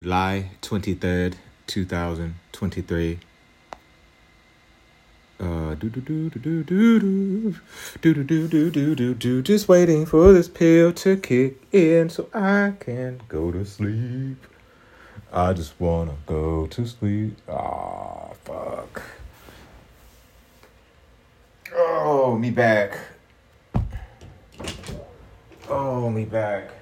July 0.00 0.52
23rd, 0.62 1.34
2023. 1.66 3.18
Uh, 5.40 5.74
do 5.74 5.90
do 5.90 6.00
do 6.00 6.30
do 6.30 6.38
do 6.38 6.62
do 6.62 7.54
do 8.00 8.14
do 8.14 8.24
do 8.24 8.48
do 8.48 8.70
do 8.70 8.94
do 8.94 9.14
do. 9.14 9.42
Just 9.42 9.66
waiting 9.66 10.06
for 10.06 10.32
this 10.32 10.46
pill 10.46 10.92
to 10.92 11.16
kick 11.16 11.56
in 11.72 12.10
so 12.10 12.28
I 12.32 12.74
can 12.78 13.20
go 13.26 13.50
to 13.50 13.64
sleep. 13.64 14.46
I 15.32 15.52
just 15.52 15.80
wanna 15.80 16.14
go 16.26 16.68
to 16.68 16.86
sleep. 16.86 17.36
Ah, 17.48 18.28
fuck. 18.44 19.02
Oh, 21.74 22.38
me 22.38 22.52
back. 22.52 22.96
Oh, 25.68 26.08
me 26.08 26.24
back. 26.24 26.77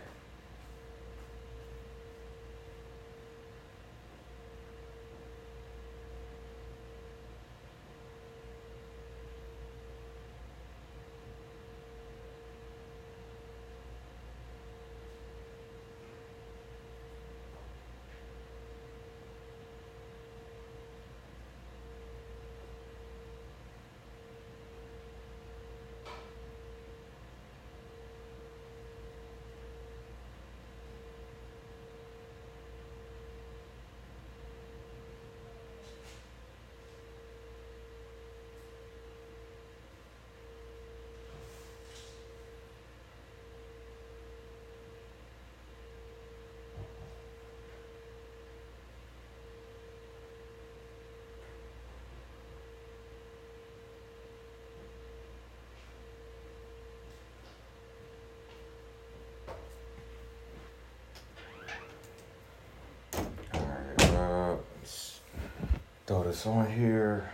Throw 66.06 66.22
this 66.22 66.46
on 66.46 66.70
here. 66.70 67.28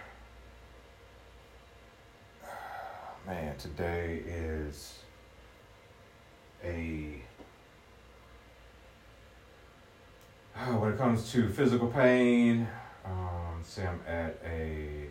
Man, 3.27 3.57
today 3.57 4.23
is 4.27 4.99
a. 6.65 7.23
When 10.79 10.93
it 10.93 10.99
comes 10.99 11.33
to 11.33 11.49
physical 11.49 11.89
pain, 11.89 12.69
um, 13.05 13.61
say 13.63 13.87
I'm 13.87 14.01
at 14.07 14.39
a. 14.45 15.09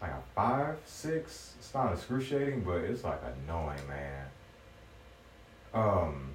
Like 0.00 0.10
a 0.12 0.22
five, 0.34 0.78
six. 0.84 1.54
It's 1.58 1.74
not 1.74 1.92
excruciating, 1.92 2.62
but 2.62 2.78
it's 2.78 3.04
like 3.04 3.20
annoying, 3.44 3.86
man. 3.88 4.26
Um, 5.74 6.27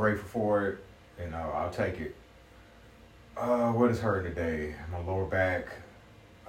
grateful 0.00 0.28
for 0.28 0.66
it, 0.66 0.78
and 1.18 1.34
uh, 1.34 1.50
I'll 1.52 1.70
take 1.70 2.00
it. 2.00 2.16
Uh, 3.36 3.70
what 3.72 3.90
is 3.90 4.00
hurting 4.00 4.34
today? 4.34 4.74
My 4.90 4.98
lower 4.98 5.26
back, 5.26 5.66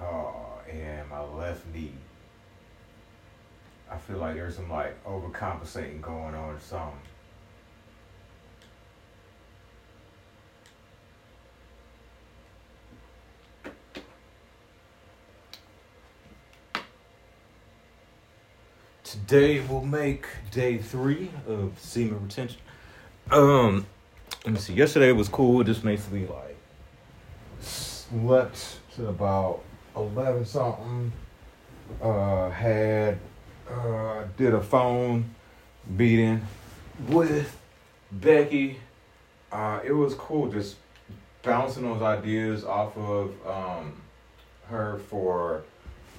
uh, 0.00 0.30
and 0.72 1.06
my 1.10 1.20
left 1.20 1.66
knee. 1.66 1.92
I 3.90 3.98
feel 3.98 4.16
like 4.16 4.36
there's 4.36 4.56
some 4.56 4.70
like 4.70 5.04
overcompensating 5.04 6.00
going 6.00 6.34
on 6.34 6.54
or 6.54 6.60
something. 6.60 6.98
Today 19.04 19.60
will 19.60 19.84
make 19.84 20.24
day 20.50 20.78
three 20.78 21.30
of 21.46 21.74
semen 21.78 22.22
retention. 22.22 22.58
Um, 23.30 23.86
let 24.44 24.54
me 24.54 24.60
see. 24.60 24.74
Yesterday 24.74 25.12
was 25.12 25.28
cool. 25.28 25.62
Just 25.64 25.84
basically 25.84 26.26
like 26.26 26.56
slept 27.60 28.78
to 28.96 29.08
about 29.08 29.62
eleven 29.96 30.44
something. 30.44 31.12
Uh, 32.00 32.50
had 32.50 33.18
uh 33.70 34.24
did 34.36 34.54
a 34.54 34.60
phone 34.60 35.34
meeting 35.86 36.40
with 37.08 37.58
Becky. 38.10 38.78
Uh, 39.50 39.80
it 39.84 39.92
was 39.92 40.14
cool. 40.14 40.50
Just 40.50 40.76
bouncing 41.42 41.82
those 41.82 42.02
ideas 42.02 42.64
off 42.64 42.96
of 42.96 43.34
um 43.46 44.00
her 44.68 44.98
for 45.08 45.62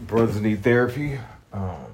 brothers 0.02 0.40
need 0.42 0.64
therapy. 0.64 1.20
Um. 1.52 1.86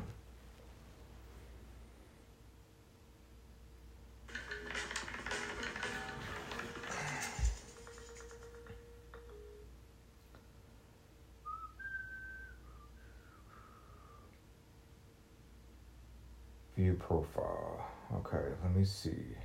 Profile. 16.99 17.87
Okay, 18.15 18.45
let 18.63 18.75
me 18.75 18.85
see. 18.85 19.35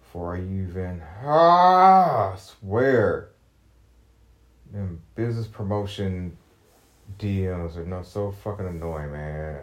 Before 0.00 0.36
I 0.36 0.40
even 0.40 1.02
ah 1.24 2.34
swear. 2.36 3.30
Them 4.72 5.00
business 5.14 5.46
promotion 5.46 6.36
DMs 7.18 7.76
are 7.76 7.86
not 7.86 8.06
so 8.06 8.30
fucking 8.30 8.66
annoying, 8.66 9.12
man. 9.12 9.56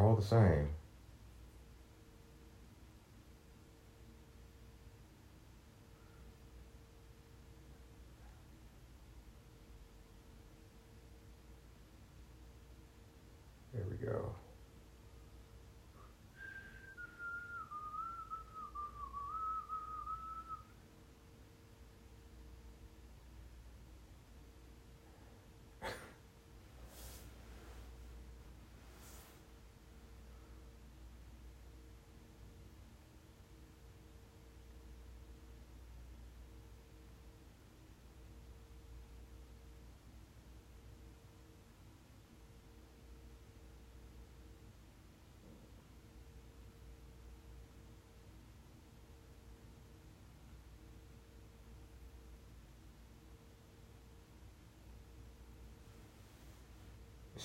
All 0.00 0.16
the 0.16 0.22
same. 0.22 0.68
There 13.72 13.84
we 13.90 13.96
go. 13.96 14.34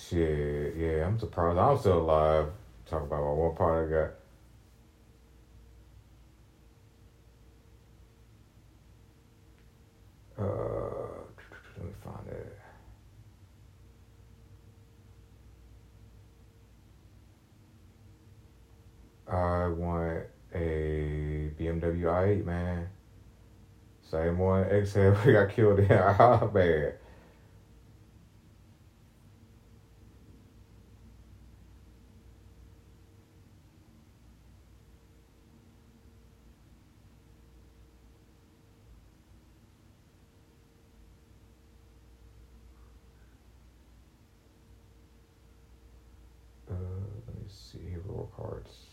Shit, 0.08 0.76
yeah, 0.76 1.06
I'm 1.06 1.18
surprised 1.18 1.58
I'm 1.58 1.76
still 1.78 1.98
alive. 2.00 2.46
Talk 2.86 3.02
about 3.02 3.22
my 3.22 3.32
one 3.32 3.54
part 3.54 3.88
I 3.88 3.90
got. 3.92 4.10
Uh, 10.38 11.22
let 11.76 11.86
me 11.86 11.92
find 12.04 12.26
it. 12.28 12.58
I 19.28 19.68
want 19.68 20.24
a 20.54 21.50
BMW 21.58 22.02
i8, 22.04 22.44
man. 22.44 22.88
Same 24.02 24.38
one 24.38 24.64
Exhale 24.64 25.16
we 25.26 25.32
got 25.32 25.48
killed 25.50 25.78
in. 25.80 25.86
How 25.86 26.46
bad? 26.54 26.94
Uh, 46.70 46.74
let 47.26 47.36
me 47.36 47.44
see 47.48 47.78
hero 47.90 48.28
cards. 48.36 48.86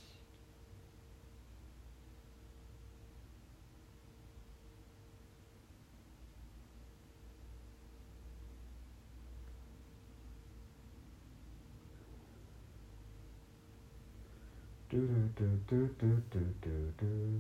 Do 14.98 15.30
do 15.36 15.60
do 15.68 15.90
do 16.00 16.24
do 16.32 16.54
do 16.60 16.94
do. 16.98 17.40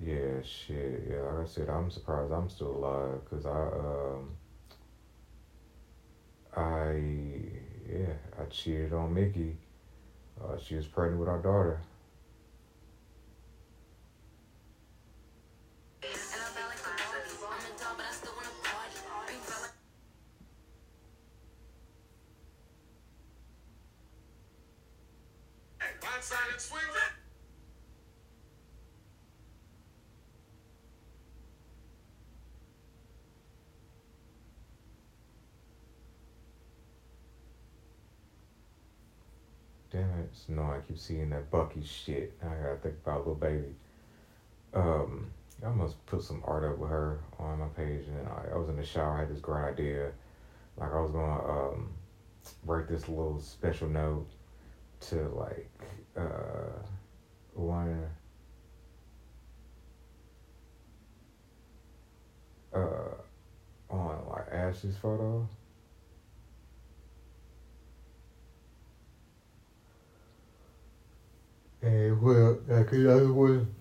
Yeah, 0.00 0.40
shit. 0.42 1.06
Yeah, 1.06 1.20
like 1.20 1.44
I 1.44 1.46
said, 1.46 1.68
I'm 1.68 1.90
surprised 1.90 2.32
I'm 2.32 2.48
still 2.48 2.76
alive 2.76 3.20
because 3.24 3.44
I 3.44 3.50
um 3.50 4.30
I 6.56 6.92
yeah 7.92 8.14
I 8.40 8.44
cheated 8.46 8.94
on 8.94 9.12
Mickey. 9.12 9.58
Uh, 10.42 10.56
she 10.56 10.76
was 10.76 10.86
pregnant 10.86 11.20
with 11.20 11.28
our 11.28 11.42
daughter. 11.42 11.82
I 40.78 40.86
keep 40.86 40.98
seeing 40.98 41.30
that 41.30 41.50
Bucky 41.50 41.82
shit. 41.82 42.32
I 42.42 42.46
gotta 42.46 42.76
think 42.82 42.96
about 43.04 43.18
little 43.18 43.34
baby. 43.34 43.74
Um, 44.74 45.32
I 45.64 45.70
must 45.70 46.04
put 46.06 46.22
some 46.22 46.42
art 46.46 46.64
up 46.64 46.78
with 46.78 46.90
her 46.90 47.18
on 47.38 47.58
my 47.58 47.68
page, 47.68 48.06
and 48.06 48.28
I, 48.28 48.54
I 48.54 48.56
was 48.56 48.68
in 48.68 48.76
the 48.76 48.84
shower. 48.84 49.16
I 49.16 49.20
had 49.20 49.30
this 49.30 49.40
great 49.40 49.64
idea, 49.64 50.12
like 50.76 50.92
I 50.92 51.00
was 51.00 51.10
gonna 51.10 51.70
um, 51.70 51.90
write 52.64 52.88
this 52.88 53.08
little 53.08 53.40
special 53.40 53.88
note 53.88 54.28
to 55.00 55.28
like 55.28 55.70
uh, 56.16 56.82
one 57.54 58.06
uh 62.74 62.78
on 63.90 64.18
like 64.28 64.52
Ashley's 64.52 64.96
photo. 64.96 65.48
And 71.82 72.20
well, 72.20 72.58
like 72.66 72.90
the 72.90 73.12
other 73.12 73.32
one, 73.32 73.74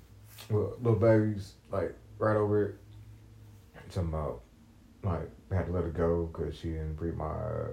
well, 0.50 0.76
little 0.82 1.00
babies 1.00 1.54
like 1.72 1.96
right 2.20 2.36
over 2.36 2.70
it. 2.70 2.76
Talking 3.92 4.10
about 4.10 4.42
like 5.04 5.30
had 5.52 5.68
to 5.68 5.72
let 5.72 5.84
her 5.84 5.90
go 5.90 6.26
because 6.26 6.58
she 6.58 6.70
didn't 6.70 6.96
breathe 6.96 7.16
my 7.16 7.26
uh, 7.26 7.68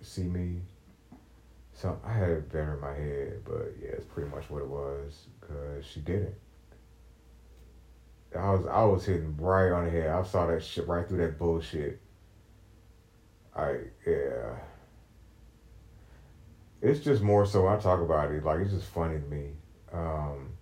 see 0.00 0.22
me. 0.22 0.60
So 1.74 1.98
I 2.04 2.12
had 2.12 2.30
it 2.30 2.52
better 2.52 2.74
in 2.74 2.80
my 2.80 2.94
head, 2.94 3.42
but 3.44 3.74
yeah, 3.80 3.90
it's 3.90 4.04
pretty 4.04 4.30
much 4.30 4.50
what 4.50 4.62
it 4.62 4.68
was 4.68 5.26
because 5.40 5.84
she 5.86 6.00
didn't. 6.00 6.34
I 8.36 8.50
was 8.50 8.66
I 8.66 8.84
was 8.84 9.04
hitting 9.04 9.36
right 9.38 9.72
on 9.72 9.84
the 9.84 9.90
head. 9.90 10.10
I 10.10 10.22
saw 10.22 10.46
that 10.46 10.62
shit 10.62 10.86
right 10.86 11.06
through 11.06 11.18
that 11.18 11.38
bullshit. 11.38 12.00
I 13.56 13.76
yeah. 14.06 14.56
It's 16.82 17.00
just 17.00 17.22
more 17.22 17.44
so 17.44 17.66
I 17.68 17.76
talk 17.76 18.00
about 18.00 18.30
it, 18.30 18.44
like 18.44 18.60
it's 18.60 18.72
just 18.72 18.86
funny 18.86 19.18
to 19.18 19.26
me. 19.26 19.50
Um, 19.92 20.56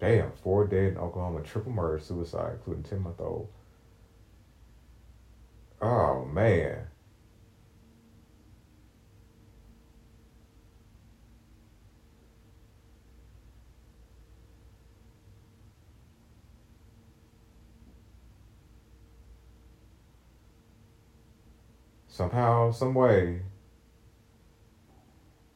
damn, 0.00 0.32
four 0.32 0.66
dead 0.66 0.92
in 0.92 0.98
Oklahoma, 0.98 1.40
triple 1.42 1.72
murder, 1.72 1.98
suicide, 1.98 2.52
including 2.54 2.82
ten 2.82 3.00
month 3.02 3.20
old. 3.22 3.48
Oh 5.82 6.24
man. 6.24 6.91
Somehow, 22.12 22.70
some 22.72 22.92
way. 22.92 23.40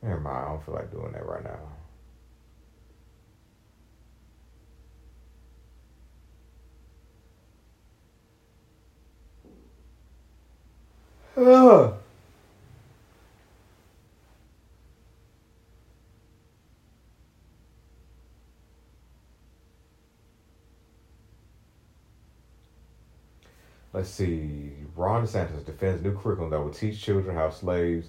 Never 0.03 0.21
mind, 0.21 0.39
I 0.39 0.49
don't 0.49 0.65
feel 0.65 0.75
like 0.75 0.91
doing 0.91 1.13
that 1.13 1.27
right 1.27 1.45
now. 1.45 1.59
Ugh. 11.37 11.95
Let's 23.93 24.09
see. 24.09 24.76
Ron 24.97 25.25
DeSantis 25.25 25.65
defends 25.65 26.03
new 26.03 26.17
curriculum 26.17 26.51
that 26.51 26.61
will 26.61 26.71
teach 26.71 27.01
children 27.03 27.35
how 27.37 27.51
slaves 27.51 28.09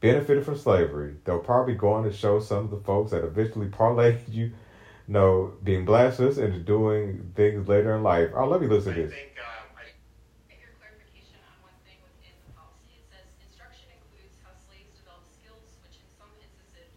benefited 0.00 0.44
from 0.44 0.56
slavery. 0.56 1.14
They'll 1.24 1.38
probably 1.38 1.74
go 1.74 1.92
on 1.92 2.04
to 2.04 2.12
show 2.12 2.38
some 2.40 2.64
of 2.64 2.70
the 2.70 2.76
folks 2.78 3.10
that 3.12 3.24
eventually 3.24 3.66
parlayed 3.68 4.18
you 4.30 4.52
know 5.08 5.52
being 5.64 5.84
blasphemous 5.84 6.36
into 6.38 6.58
doing 6.58 7.32
things 7.34 7.66
later 7.68 7.94
in 7.96 8.02
life. 8.02 8.30
Oh, 8.36 8.46
let 8.48 8.60
me 8.60 8.66
listen 8.66 8.94
to 8.94 9.00
I 9.00 9.04
this. 9.06 9.14
think 9.14 9.32
um, 9.40 9.66
I 9.78 9.82
Get 10.50 10.60
your 10.60 10.74
clarification 10.76 11.38
on 11.46 11.56
one 11.72 11.78
thing 11.86 11.96
within 12.04 12.34
the 12.44 12.52
policy. 12.58 12.98
It 13.00 13.06
says 13.08 13.24
instruction 13.46 13.88
includes 13.94 14.34
how 14.44 14.52
slaves 14.66 14.92
develop 14.98 15.24
skills 15.30 15.64
which 15.86 15.96
in 16.02 16.06
some 16.18 16.30
instances, 16.42 16.90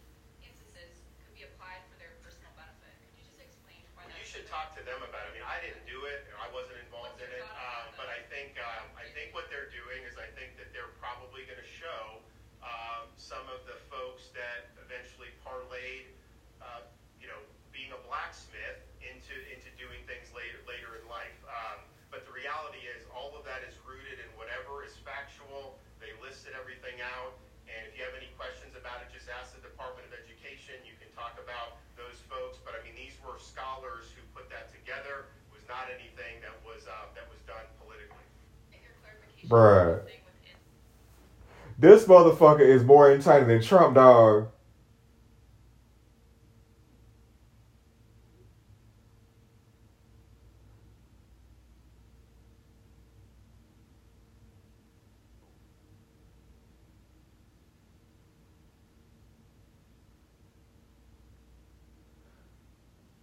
instances 0.44 1.00
could 1.24 1.32
be 1.38 1.46
applied 1.48 1.80
for 1.88 1.96
their 2.02 2.12
personal 2.20 2.50
benefit. 2.58 2.92
Could 3.00 3.14
you 3.16 3.24
just 3.30 3.40
explain 3.40 3.78
why 3.96 4.04
Well, 4.04 4.12
you 4.12 4.20
that's? 4.20 4.28
should 4.28 4.46
talk 4.50 4.74
to 4.76 4.82
them 4.84 5.00
about 5.06 5.24
it. 5.24 5.30
I 5.30 5.34
mean, 5.38 5.46
I 5.46 5.56
didn't 5.62 5.86
do 5.88 6.04
it, 6.10 6.26
and 6.28 6.36
I 6.42 6.50
wasn't 6.52 6.82
involved 6.82 7.16
in 7.22 7.30
it. 7.30 7.46
Um, 7.46 7.86
but 7.94 8.10
I 8.10 8.18
think, 8.26 8.58
um, 8.58 8.90
I 8.98 9.06
think 9.14 9.30
what 9.38 9.46
they're 9.48 9.70
doing 9.70 10.02
is 10.02 10.18
I 10.18 10.26
think 10.34 10.58
that 10.58 10.74
they're 10.74 10.90
probably 10.98 11.46
gonna 11.46 11.62
show, 11.62 12.18
um, 12.66 13.06
some 13.16 13.46
of 13.54 13.62
the 13.70 13.78
folks 13.88 14.28
that 14.34 14.66
eventually 14.82 15.30
parlayed, 15.46 16.10
uh, 16.60 16.82
you 17.22 17.30
know, 17.30 17.38
being 17.72 17.88
a 17.94 18.00
blacksmith 18.04 18.76
into, 19.00 19.32
into 19.48 19.70
doing 19.80 20.02
things 20.04 20.28
later, 20.34 20.58
later 20.68 20.98
in 21.00 21.04
life. 21.08 21.36
Um, 21.48 21.80
but 22.12 22.26
the 22.26 22.32
reality 22.34 22.84
is, 22.90 23.06
all 23.08 23.32
of 23.38 23.44
that 23.48 23.62
is 23.64 23.78
rooted 23.86 24.18
in 24.20 24.28
whatever 24.36 24.82
is 24.84 24.92
factual. 25.06 25.72
They 26.02 26.12
listed 26.20 26.52
everything 26.52 27.00
out. 27.00 27.32
And 27.70 27.86
if 27.86 27.94
you 27.96 28.02
have 28.04 28.12
any 28.18 28.28
questions 28.36 28.74
about 28.76 29.00
it, 29.00 29.08
just 29.14 29.30
ask 29.30 29.54
the 29.56 29.62
Department 29.62 30.04
of 30.04 30.12
Education. 30.12 30.76
You 30.84 30.92
can 30.98 31.08
talk 31.16 31.38
about 31.40 31.78
those 31.96 32.18
folks. 32.28 32.58
But 32.60 32.74
I 32.76 32.82
mean, 32.84 32.98
these 32.98 33.16
were 33.24 33.38
scholars 33.38 34.10
who 34.12 34.20
put 34.36 34.50
that 34.52 34.68
together. 34.74 35.30
It 35.48 35.52
was 35.54 35.64
not 35.70 35.88
anything 35.88 36.42
that 36.44 36.56
was 36.66 36.84
uh, 36.90 37.08
that 37.16 37.24
was 37.30 37.38
done 37.48 37.64
politically. 37.80 38.26
Get 38.74 38.82
your 38.84 38.92
clarification 39.00 39.39
Bruh. 39.50 40.00
This 41.76 42.04
motherfucker 42.04 42.60
is 42.60 42.84
more 42.84 43.10
entitled 43.10 43.50
than 43.50 43.60
Trump, 43.60 43.96
dog. 43.96 44.46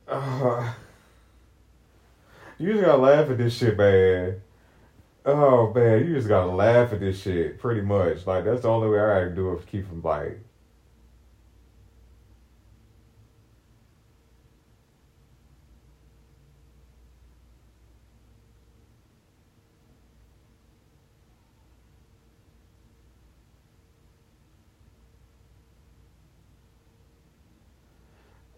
Uh, 0.10 0.74
you 2.58 2.74
just 2.74 2.84
gotta 2.84 2.98
laugh 2.98 3.30
at 3.30 3.38
this 3.38 3.56
shit, 3.56 3.78
man. 3.78 4.42
Oh 5.28 5.72
man, 5.74 6.08
you 6.08 6.16
just 6.16 6.28
gotta 6.28 6.50
laugh 6.52 6.92
at 6.94 7.00
this 7.02 7.22
shit. 7.22 7.60
Pretty 7.60 7.82
much, 7.82 8.26
like 8.26 8.46
that's 8.46 8.62
the 8.64 8.70
only 8.70 8.90
way 8.90 9.00
I 9.00 9.26
gotta 9.26 9.36
do 9.36 9.52
it 9.54 9.68
keep 9.68 9.88
from 9.88 10.02
like. 10.02 10.40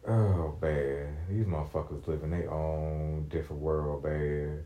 Oh 0.07 0.55
man, 0.61 1.15
these 1.29 1.45
motherfuckers 1.45 2.05
live 2.07 2.23
in 2.23 2.31
their 2.31 2.51
own 2.51 3.27
different 3.29 3.61
world, 3.61 4.03
man. 4.03 4.65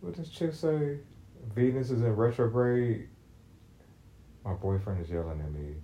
What 0.00 0.16
does 0.16 0.27
chick 0.38 0.54
say? 0.54 0.98
Venus 1.54 1.90
is 1.90 2.00
in 2.02 2.14
retrograde. 2.14 3.08
My 4.44 4.54
boyfriend 4.54 5.02
is 5.02 5.10
yelling 5.10 5.40
at 5.40 5.50
me. 5.50 5.74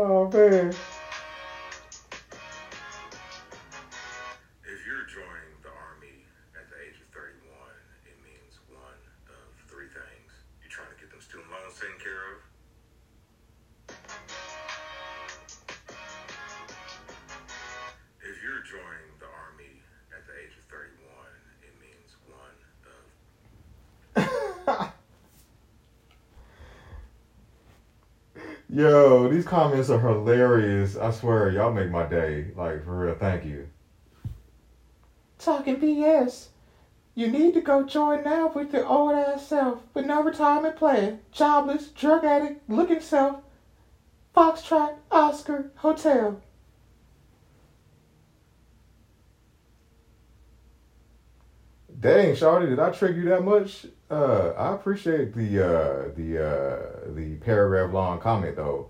Oh 0.00 0.28
man. 0.32 0.72
Yo, 28.72 29.28
these 29.28 29.44
comments 29.44 29.90
are 29.90 29.98
hilarious. 29.98 30.96
I 30.96 31.10
swear, 31.10 31.50
y'all 31.50 31.72
make 31.72 31.90
my 31.90 32.06
day. 32.06 32.52
Like 32.54 32.84
for 32.84 33.00
real, 33.00 33.16
thank 33.16 33.44
you. 33.44 33.68
Talking 35.40 35.80
BS. 35.80 36.48
You 37.16 37.26
need 37.26 37.54
to 37.54 37.60
go 37.60 37.84
join 37.84 38.22
now 38.22 38.52
with 38.54 38.72
your 38.72 38.86
old 38.86 39.12
ass 39.12 39.48
self, 39.48 39.80
with 39.92 40.06
no 40.06 40.22
retirement 40.22 40.76
plan, 40.76 41.18
jobless, 41.32 41.88
drug 41.88 42.24
addict, 42.24 42.70
looking 42.70 43.00
self, 43.00 43.40
Foxtrot, 44.36 44.94
Oscar, 45.10 45.72
Hotel. 45.76 46.40
Dang, 52.00 52.34
Shawty, 52.34 52.66
did 52.66 52.78
I 52.78 52.90
trick 52.92 53.14
you 53.14 53.24
that 53.26 53.44
much? 53.44 53.84
Uh, 54.10 54.52
I 54.56 54.74
appreciate 54.74 55.34
the 55.34 55.62
uh, 55.62 56.08
the 56.16 56.38
uh, 56.42 57.14
the 57.14 57.36
paragraph 57.36 57.92
long 57.92 58.18
comment 58.20 58.56
though. 58.56 58.88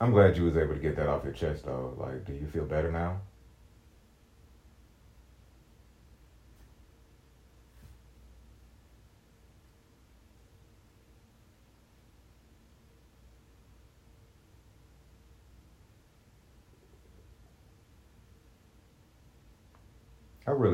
I'm 0.00 0.10
glad 0.12 0.36
you 0.36 0.44
was 0.44 0.56
able 0.56 0.74
to 0.74 0.80
get 0.80 0.96
that 0.96 1.08
off 1.08 1.22
your 1.22 1.32
chest 1.32 1.64
though. 1.64 1.94
Like, 1.96 2.24
do 2.24 2.32
you 2.32 2.46
feel 2.48 2.64
better 2.64 2.90
now? 2.90 3.20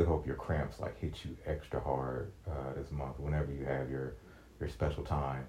really 0.04 0.16
hope 0.16 0.26
your 0.26 0.36
cramps 0.36 0.80
like 0.80 0.98
hit 0.98 1.24
you 1.24 1.36
extra 1.46 1.80
hard 1.80 2.32
uh, 2.48 2.74
this 2.76 2.90
month 2.90 3.18
whenever 3.18 3.52
you 3.52 3.64
have 3.64 3.90
your 3.90 4.14
your 4.60 4.68
special 4.68 5.04
time. 5.04 5.44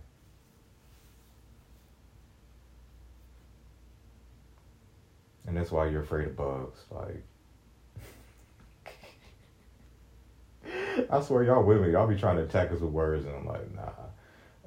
And 5.48 5.56
that's 5.56 5.72
why 5.72 5.88
you're 5.88 6.02
afraid 6.02 6.28
of 6.28 6.36
bugs. 6.36 6.80
Like, 6.90 7.24
I 11.12 11.22
swear, 11.22 11.44
y'all 11.44 11.64
women, 11.64 11.92
y'all 11.92 12.08
be 12.08 12.16
trying 12.16 12.38
to 12.38 12.44
attack 12.44 12.72
us 12.72 12.80
with 12.80 12.92
words, 12.92 13.26
and 13.26 13.36
I'm 13.36 13.46
like, 13.46 13.76
nah. 13.76 13.92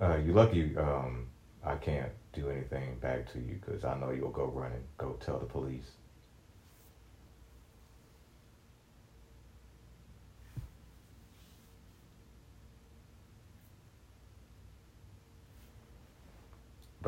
Uh, 0.00 0.18
you 0.18 0.32
lucky 0.32 0.76
um, 0.76 1.26
I 1.64 1.74
can't 1.74 2.12
do 2.32 2.48
anything 2.48 2.96
back 3.00 3.32
to 3.32 3.40
you 3.40 3.58
because 3.60 3.84
I 3.84 3.98
know 3.98 4.12
you'll 4.12 4.30
go 4.30 4.46
running, 4.46 4.84
go 4.98 5.16
tell 5.20 5.40
the 5.40 5.46
police. 5.46 5.97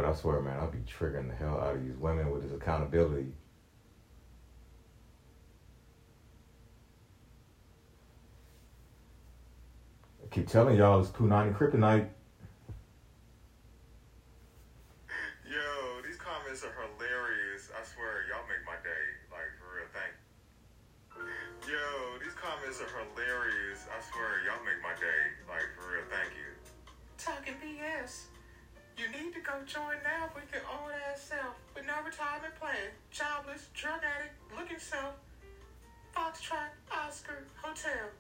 But 0.00 0.09
I 0.09 0.14
swear, 0.14 0.40
man, 0.40 0.57
I'll 0.59 0.71
be 0.71 0.78
triggering 0.78 1.28
the 1.28 1.35
hell 1.35 1.61
out 1.61 1.76
of 1.76 1.85
these 1.85 1.99
women 1.99 2.30
with 2.30 2.40
this 2.42 2.52
accountability. 2.52 3.26
I 10.25 10.26
keep 10.35 10.49
telling 10.49 10.78
y'all 10.78 11.00
it's 11.00 11.11
Punani 11.11 11.54
Kryptonite. 11.54 12.09
Yo, 15.45 15.69
these 16.02 16.16
comments 16.16 16.64
are 16.64 16.73
hilarious. 16.73 17.69
I 17.76 17.85
swear, 17.85 18.25
y'all 18.33 18.49
make 18.49 18.64
my 18.64 18.80
day. 18.80 19.04
Like, 19.28 19.52
for 19.61 19.76
real, 19.76 19.85
thank 19.92 20.16
Yo, 21.69 22.25
these 22.25 22.33
comments 22.33 22.80
are 22.80 22.88
hilarious. 22.88 23.85
I 23.92 24.00
swear, 24.00 24.40
y'all 24.49 24.64
make 24.64 24.80
my 24.83 24.97
day. 24.99 25.37
Like, 25.47 25.69
for 25.76 25.92
real, 25.92 26.09
thank 26.09 26.33
you. 26.33 26.49
Talking 27.19 27.57
BS. 27.61 28.39
You 29.00 29.09
need 29.16 29.33
to 29.33 29.40
go 29.40 29.57
join 29.64 29.97
now 30.04 30.28
with 30.37 30.45
your 30.52 30.61
old 30.69 30.92
ass 31.09 31.33
self 31.33 31.57
with 31.73 31.88
no 31.88 32.04
retirement 32.04 32.52
plan. 32.61 32.92
Jobless, 33.09 33.73
drug 33.73 34.04
addict, 34.04 34.37
looking 34.52 34.76
self. 34.76 35.16
Foxtrot, 36.12 36.69
Oscar, 36.92 37.49
Hotel. 37.57 38.12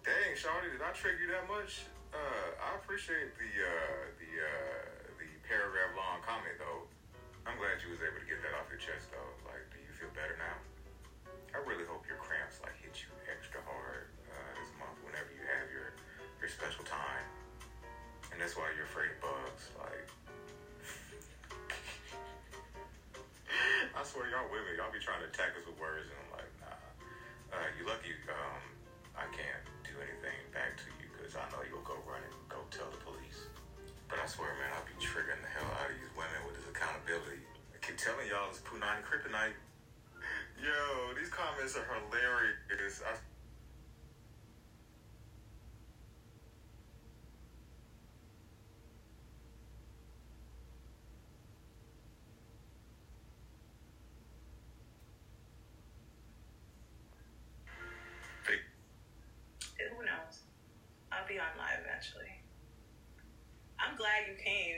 Dang, 0.00 0.32
Shawty, 0.32 0.72
did 0.72 0.80
I 0.80 0.96
trigger 0.96 1.20
you 1.20 1.28
that 1.36 1.44
much? 1.44 1.84
Uh, 2.16 2.48
I 2.64 2.80
appreciate 2.80 3.36
the 3.36 3.50
uh, 3.60 4.00
the 4.16 4.30
uh, 4.40 5.20
the 5.20 5.28
paragraph 5.44 5.92
long 5.92 6.24
comment 6.24 6.56
though. 6.64 6.88
I'm 7.44 7.60
glad 7.60 7.76
you 7.84 7.92
was 7.92 8.00
able 8.00 8.16
to 8.16 8.24
get 8.24 8.40
that 8.40 8.56
off 8.56 8.72
your 8.72 8.80
chest 8.80 9.12
though. 9.12 9.32
Like, 9.44 9.68
do 9.68 9.84
you 9.84 9.92
feel 10.00 10.08
better 10.16 10.40
now? 10.40 10.56
I 11.52 11.60
really 11.68 11.84
hope 11.84 12.05
trying 25.06 25.22
to 25.22 25.30
attack 25.30 25.54
us 25.54 25.62
with 25.62 25.78
words, 25.78 26.10
and 26.10 26.18
I'm 26.18 26.30
like, 26.34 26.50
nah. 26.58 27.54
Uh, 27.54 27.68
you 27.78 27.86
lucky 27.86 28.10
um, 28.26 28.62
I 29.14 29.22
can't 29.30 29.62
do 29.86 29.94
anything 30.02 30.34
back 30.50 30.74
to 30.82 30.90
you 30.98 31.06
because 31.14 31.38
I 31.38 31.46
know 31.54 31.62
you'll 31.62 31.86
go 31.86 31.94
run 32.10 32.18
and 32.26 32.34
go 32.50 32.58
tell 32.74 32.90
the 32.90 32.98
police. 33.06 33.46
But 34.10 34.18
I 34.18 34.26
swear, 34.26 34.50
man, 34.58 34.66
I'll 34.74 34.82
be 34.82 34.98
triggering 34.98 35.38
the 35.46 35.52
hell 35.54 35.70
out 35.78 35.86
of 35.86 35.94
these 35.94 36.10
women 36.18 36.42
with 36.42 36.58
this 36.58 36.66
accountability. 36.66 37.38
I 37.70 37.78
keep 37.78 37.94
telling 38.02 38.26
y'all 38.26 38.50
it's 38.50 38.58
Punani 38.66 39.06
Kryptonite. 39.06 39.54
Yo, 40.66 41.14
these 41.14 41.30
comments 41.30 41.78
are 41.78 41.86
hilarious. 41.86 42.98
I- 43.06 43.22
you 64.26 64.34
came 64.34 64.75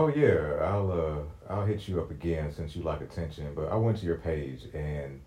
Oh 0.00 0.08
yeah, 0.08 0.64
I'll 0.64 0.90
uh 0.90 1.52
I'll 1.52 1.66
hit 1.66 1.86
you 1.86 2.00
up 2.00 2.10
again 2.10 2.54
since 2.54 2.74
you 2.74 2.82
like 2.82 3.02
attention. 3.02 3.52
But 3.54 3.68
I 3.68 3.74
went 3.74 3.98
to 3.98 4.06
your 4.06 4.16
page 4.16 4.62
and 4.72 5.20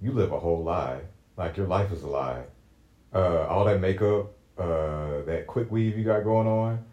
you 0.00 0.12
live 0.12 0.30
a 0.30 0.38
whole 0.38 0.62
lie. 0.62 1.00
Like 1.36 1.56
your 1.56 1.66
life 1.66 1.90
is 1.90 2.04
a 2.04 2.06
lie. 2.06 2.44
Uh, 3.12 3.48
all 3.48 3.64
that 3.64 3.80
makeup, 3.80 4.30
uh, 4.56 5.22
that 5.26 5.48
quick 5.48 5.72
weave 5.72 5.98
you 5.98 6.04
got 6.04 6.22
going 6.22 6.46
on, 6.46 6.84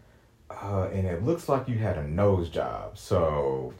uh, 0.50 0.88
and 0.92 1.06
it 1.06 1.22
looks 1.22 1.48
like 1.48 1.68
you 1.68 1.78
had 1.78 1.98
a 1.98 2.08
nose 2.08 2.48
job. 2.48 2.98
So 2.98 3.74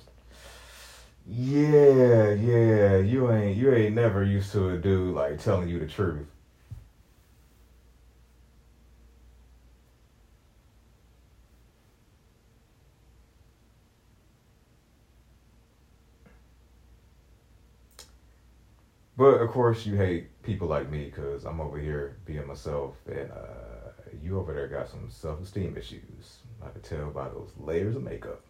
yeah, 1.26 2.30
yeah, 2.30 2.98
you 2.98 3.32
ain't 3.32 3.56
you 3.56 3.74
ain't 3.74 3.96
never 3.96 4.22
used 4.22 4.52
to 4.52 4.68
a 4.70 4.78
dude 4.78 5.12
like 5.12 5.42
telling 5.42 5.68
you 5.68 5.80
the 5.80 5.88
truth. 5.88 6.28
But 19.20 19.42
of 19.42 19.50
course, 19.50 19.84
you 19.84 19.96
hate 19.96 20.42
people 20.42 20.66
like 20.66 20.88
me 20.88 21.04
because 21.04 21.44
I'm 21.44 21.60
over 21.60 21.78
here 21.78 22.16
being 22.24 22.46
myself, 22.46 22.94
and 23.06 23.30
uh, 23.30 23.90
you 24.22 24.38
over 24.38 24.54
there 24.54 24.66
got 24.66 24.88
some 24.88 25.10
self 25.10 25.42
esteem 25.42 25.76
issues. 25.76 26.38
I 26.64 26.68
could 26.70 26.82
tell 26.82 27.10
by 27.10 27.28
those 27.28 27.52
layers 27.58 27.96
of 27.96 28.02
makeup. 28.02 28.40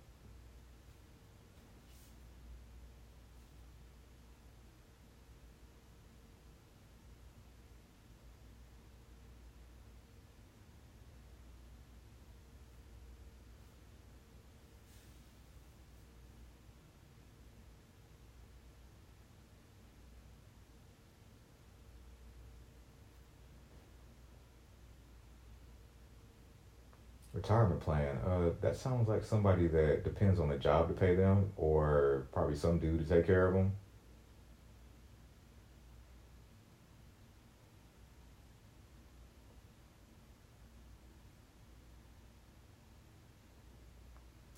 retirement 27.41 27.81
plan. 27.81 28.19
Uh, 28.25 28.51
that 28.61 28.77
sounds 28.77 29.09
like 29.09 29.25
somebody 29.25 29.67
that 29.67 30.05
depends 30.05 30.39
on 30.39 30.51
a 30.53 30.59
job 30.59 30.89
to 30.89 30.95
pay 30.95 31.15
them, 31.15 31.53
or 31.57 32.27
probably 32.33 32.55
some 32.55 32.79
dude 32.79 33.01
to 33.01 33.07
take 33.07 33.27
care 33.27 33.47
of 33.47 33.55
them. 33.55 33.73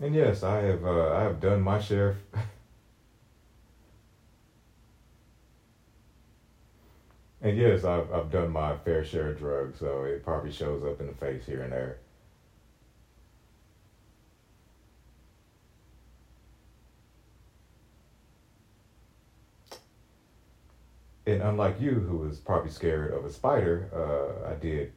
And 0.01 0.15
yes, 0.15 0.43
I 0.43 0.61
have 0.63 0.85
uh, 0.85 1.13
I 1.15 1.23
have 1.23 1.41
done 1.41 1.63
my 1.63 1.79
share. 1.79 2.17
and 7.41 7.57
yes, 7.57 7.85
I've 7.85 8.13
I've 8.13 8.31
done 8.31 8.51
my 8.51 8.77
fair 8.77 9.05
share 9.05 9.29
of 9.29 9.39
drugs, 9.39 9.79
so 9.79 10.03
it 10.03 10.25
probably 10.25 10.51
shows 10.51 10.83
up 10.83 11.01
in 11.01 11.07
the 11.07 11.15
face 11.15 11.47
here 11.47 11.63
and 11.63 11.73
there. 11.73 11.99
And 21.25 21.41
unlike 21.41 21.81
you, 21.81 21.93
who 21.93 22.19
was 22.19 22.39
probably 22.39 22.71
scared 22.71 23.15
of 23.15 23.25
a 23.25 23.31
spider, 23.31 23.89
uh, 23.95 24.51
I 24.51 24.55
did 24.55 24.93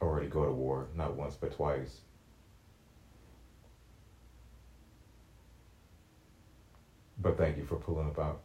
already 0.00 0.28
go 0.28 0.44
to 0.44 0.52
war, 0.52 0.86
not 0.94 1.16
once 1.16 1.34
but 1.34 1.52
twice. 1.52 2.00
But 7.20 7.36
thank 7.36 7.56
you 7.56 7.64
for 7.64 7.74
pulling 7.74 8.06
up 8.06 8.18
out. 8.20 8.42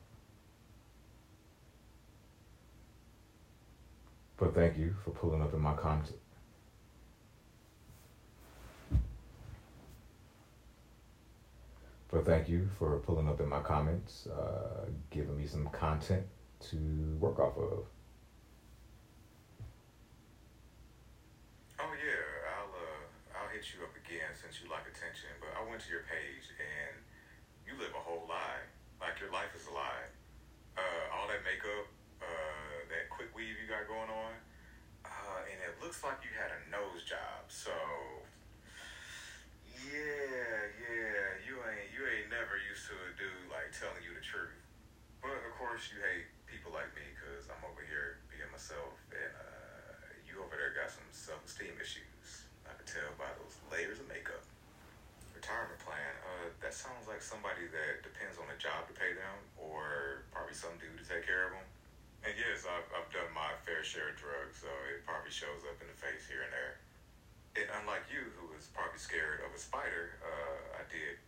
But 4.37 4.55
thank 4.55 4.77
you 4.77 4.95
for 5.05 5.11
pulling 5.11 5.43
up 5.43 5.53
in 5.53 5.61
my 5.61 5.75
content. 5.75 6.17
But 12.09 12.25
thank 12.25 12.49
you 12.49 12.67
for 12.79 12.97
pulling 12.99 13.27
up 13.27 13.39
in 13.39 13.47
my 13.47 13.59
comments, 13.59 14.27
uh, 14.27 14.85
giving 15.11 15.37
me 15.37 15.45
some 15.45 15.67
content 15.69 16.25
to 16.71 16.77
work 17.19 17.39
off 17.39 17.57
of. 17.57 17.83
Oh 21.79 21.93
yeah, 21.99 22.55
I'll 22.55 22.71
uh, 22.71 23.03
I'll 23.35 23.51
hit 23.51 23.67
you 23.75 23.83
up 23.83 23.91
again 23.99 24.31
since 24.39 24.63
you 24.63 24.71
like 24.71 24.87
attention. 24.87 25.35
But 25.43 25.51
I 25.59 25.61
went 25.67 25.83
to 25.83 25.91
your 25.91 26.07
page 26.07 26.47
and 26.55 26.95
you 27.67 27.75
live 27.75 27.91
a 27.91 27.99
whole 27.99 28.23
lie. 28.29 28.63
Like 29.03 29.19
your 29.19 29.33
life 29.35 29.51
is 29.51 29.67
a 29.67 29.73
lie. 29.75 30.07
Uh, 30.79 31.03
all 31.11 31.27
that 31.27 31.43
makeup, 31.43 31.85
uh, 32.23 32.77
that 32.87 33.11
quick 33.11 33.29
weave 33.35 33.59
you 33.59 33.67
got 33.67 33.83
going 33.85 34.09
on, 34.09 34.33
uh, 35.03 35.41
and 35.51 35.59
it 35.59 35.75
looks 35.83 36.01
like 36.01 36.23
you 36.23 36.31
had 36.33 36.49
a 36.49 36.59
nose 36.71 37.03
job. 37.03 37.45
So 37.51 37.75
yeah, 39.91 40.71
yeah, 40.79 41.43
you 41.43 41.59
ain't 41.59 41.89
you 41.91 42.01
ain't 42.07 42.31
never 42.31 42.55
used 42.55 42.87
to 42.87 42.95
a 42.95 43.11
dude 43.19 43.51
like 43.51 43.75
telling 43.75 43.99
you 44.05 44.15
the 44.15 44.23
truth. 44.23 44.55
But 45.19 45.35
of 45.43 45.53
course 45.59 45.91
you 45.91 45.99
hate 45.99 46.31
people 46.47 46.69
like 46.69 46.93
me 46.93 47.03
because 47.17 47.49
I'm 47.49 47.59
over 47.65 47.81
here 47.81 48.21
being 48.29 48.49
myself, 48.63 48.95
and 49.11 49.35
uh, 49.35 50.07
you 50.23 50.39
over 50.39 50.55
there 50.55 50.71
got 50.71 50.87
some 50.87 51.03
self-esteem 51.11 51.75
issues. 51.83 52.47
I 52.63 52.71
can 52.79 52.87
tell 52.87 53.11
by 53.19 53.27
those 53.35 53.59
layers 53.67 53.99
of 53.99 54.07
makeup. 54.07 54.39
Retirement 55.35 55.83
plan. 55.83 56.15
Uh, 56.23 56.47
that 56.63 56.71
sounds 56.71 57.03
like 57.11 57.19
somebody 57.19 57.67
that 57.67 58.07
depends 58.07 58.39
on 58.39 58.47
a 58.47 58.55
job 58.55 58.87
to 58.87 58.95
pay 58.95 59.11
them, 59.11 59.35
or 59.59 60.23
probably 60.31 60.55
some 60.55 60.71
dude 60.79 60.95
to 60.95 61.03
take 61.03 61.27
care 61.27 61.51
of 61.51 61.59
them. 61.59 61.67
And 62.23 62.31
yes, 62.39 62.63
I've, 62.63 62.87
I've 62.95 63.11
done 63.11 63.27
my 63.35 63.51
fair 63.67 63.83
share 63.83 64.15
of 64.15 64.15
drugs, 64.15 64.63
so 64.63 64.71
it 64.95 65.03
probably 65.03 65.35
shows 65.35 65.67
up 65.67 65.75
in 65.83 65.91
the 65.91 65.99
face 65.99 66.23
here 66.23 66.47
and 66.47 66.53
there. 66.55 66.79
And 67.59 67.67
unlike 67.83 68.07
you, 68.07 68.31
who 68.39 68.47
was 68.55 68.71
probably 68.71 68.95
scared 68.95 69.43
of 69.43 69.51
a 69.51 69.59
spider, 69.59 70.23
uh, 70.23 70.79
I 70.79 70.87
did 70.87 71.19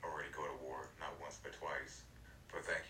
already 0.00 0.32
go 0.32 0.48
to 0.48 0.56
war, 0.64 0.88
not 0.96 1.12
once 1.20 1.36
but 1.36 1.52
twice. 1.52 2.08
But 2.48 2.64
thank 2.64 2.81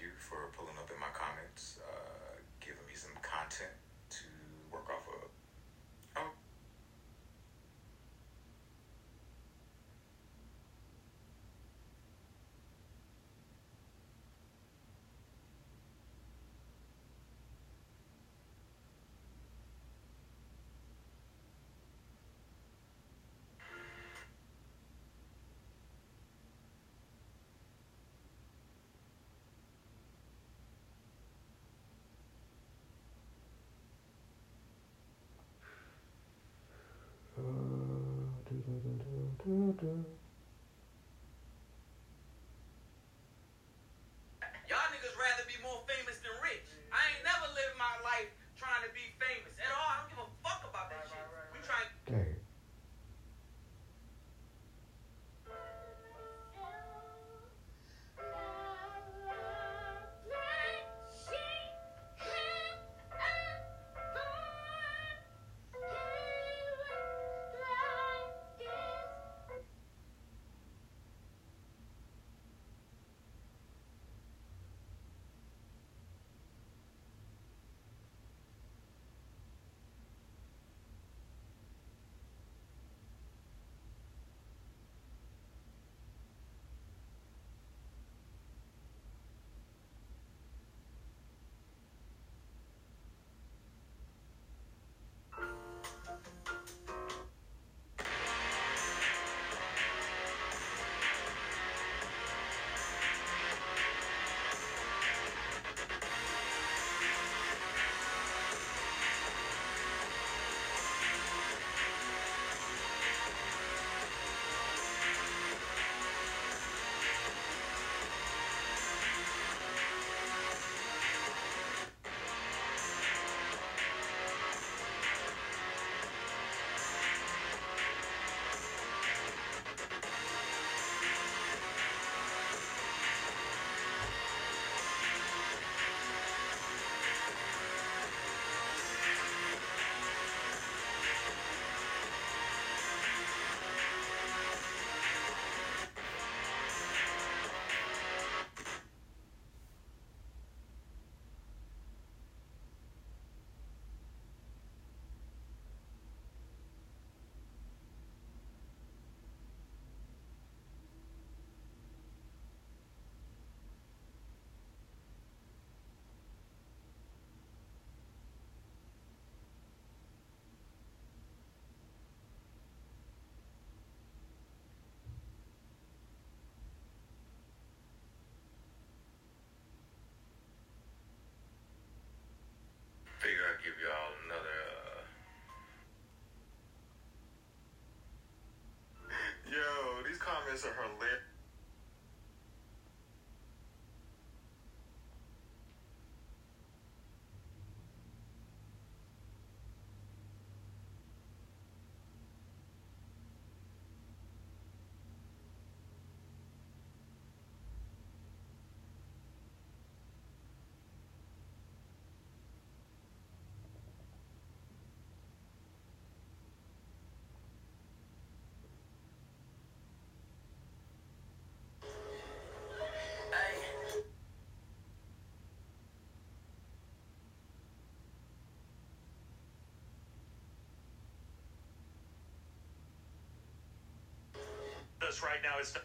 us 235.13 235.23
right 235.23 235.43
now. 235.43 235.59
It's 235.61 235.77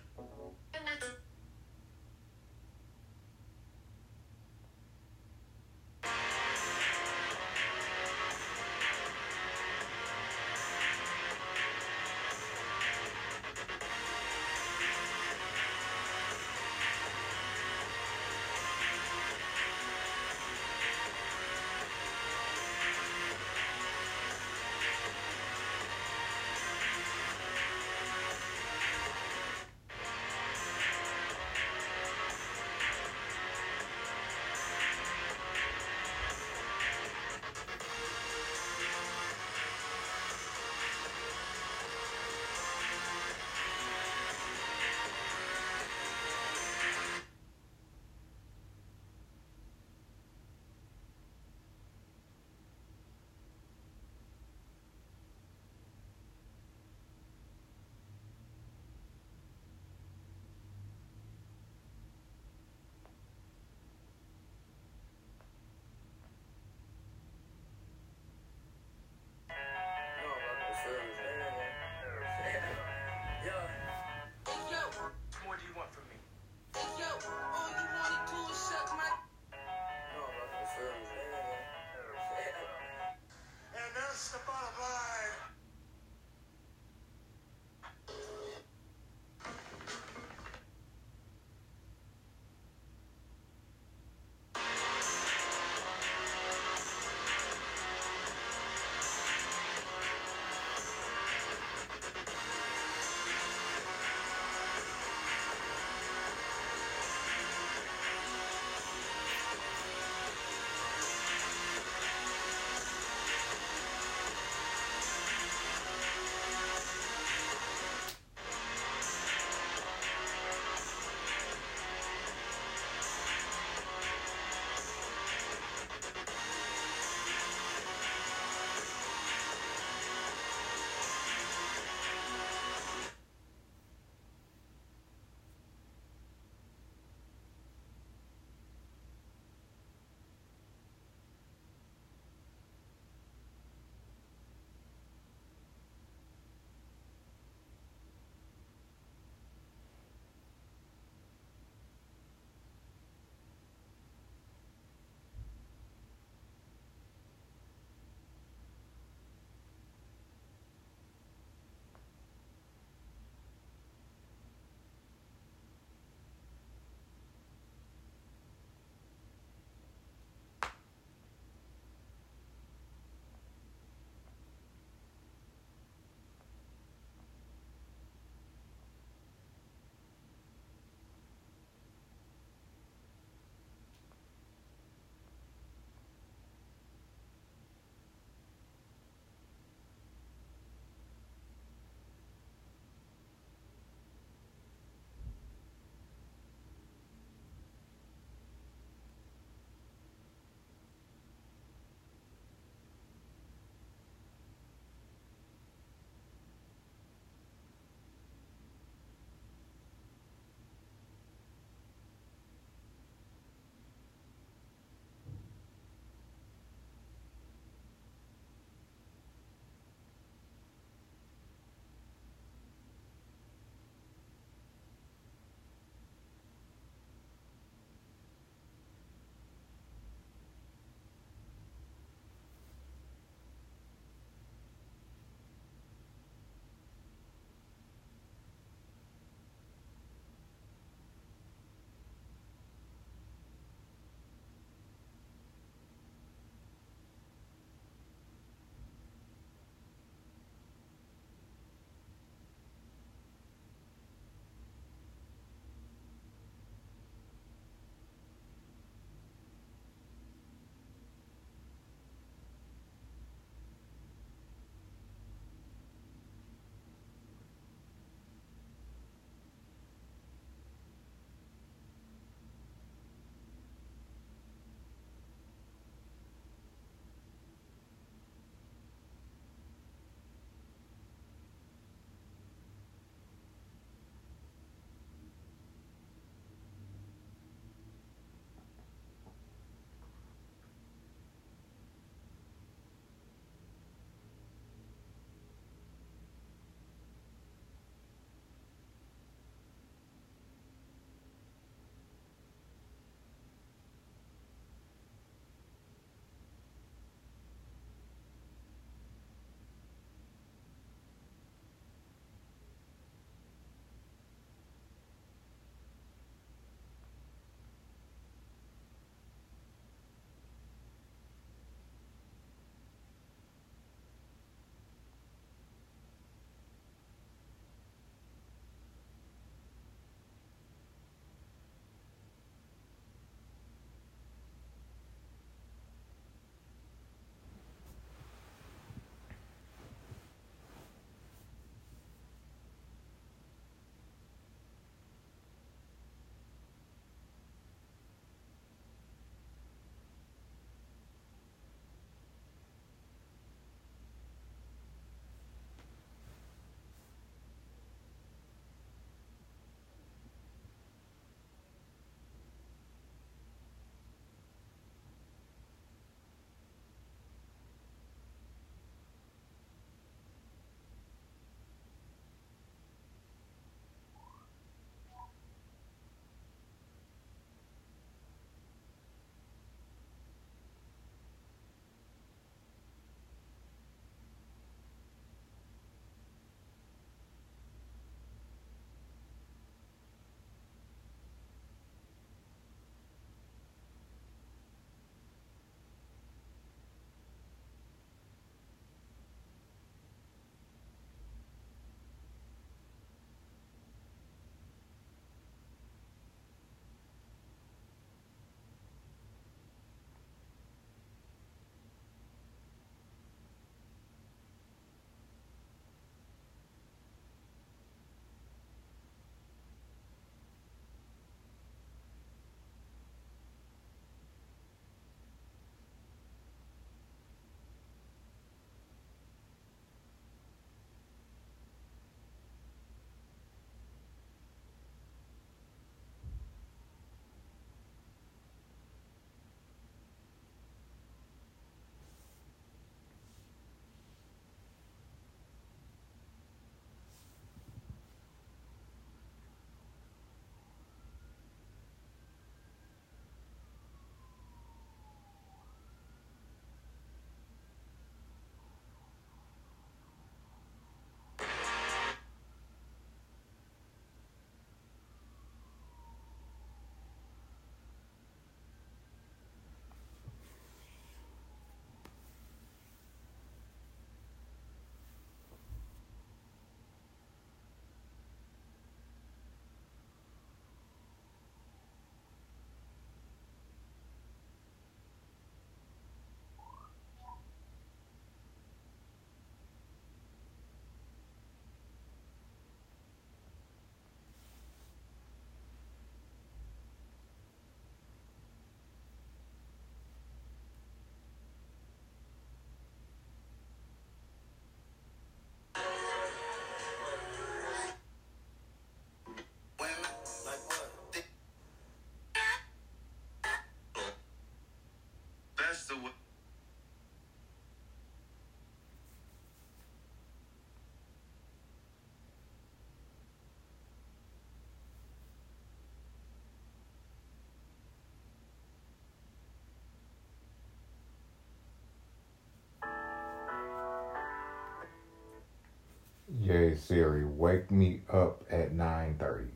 Siri, 536.78 537.26
wake 537.26 537.72
me 537.72 538.02
up 538.10 538.44
at 538.50 538.72
9:30. 538.72 539.50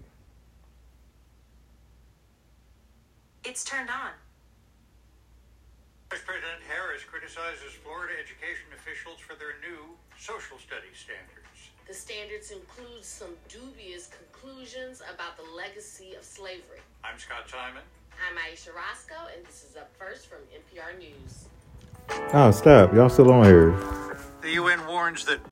It's 3.43 3.63
turned 3.63 3.89
on. 3.89 4.11
Vice 6.09 6.22
President 6.26 6.61
Harris 6.67 7.03
criticizes 7.03 7.72
Florida 7.84 8.13
education 8.19 8.67
officials 8.76 9.19
for 9.19 9.36
their 9.36 9.55
new 9.61 9.95
social 10.19 10.59
studies 10.59 10.97
standards. 10.97 11.72
The 11.88 11.93
standards 11.93 12.51
include 12.51 13.03
some 13.03 13.38
dubious 13.47 14.09
conclusions 14.11 15.01
about 15.13 15.38
the 15.38 15.43
legacy 15.55 16.15
of 16.15 16.24
slavery. 16.26 16.84
I'm 17.03 17.17
Scott 17.17 17.49
Simon. 17.49 17.84
I'm 18.28 18.38
Ayesha 18.38 18.72
Rascoe, 18.76 19.32
and 19.36 19.45
this 19.45 19.63
is 19.63 19.78
up 19.78 19.89
first 19.97 20.28
from 20.28 20.39
NPR 20.51 20.99
News. 20.99 21.45
Oh, 22.34 22.51
stop. 22.51 22.93
Y'all 22.93 23.07
still 23.07 23.32
on 23.32 23.45
here. 23.45 23.72
The 24.41 24.51
UN 24.51 24.86
warns 24.88 25.24
that 25.26 25.39